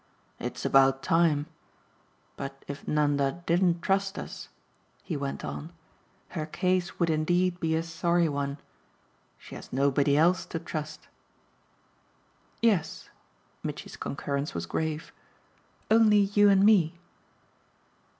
[0.39, 1.45] "It's about time!
[2.35, 4.49] But if Nanda didn't trust us,"
[5.03, 5.73] he went on,
[6.29, 8.57] "her case would indeed be a sorry one.
[9.37, 11.07] She has nobody else to trust."
[12.63, 13.11] "Yes."
[13.61, 15.13] Mitchy's concurrence was grave.
[15.91, 16.97] "Only you and me."